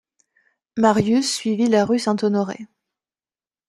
Marius 0.77 1.31
suivit 1.31 1.67
la 1.69 1.85
rue 1.85 1.99
Saint-Honoré. 1.99 2.65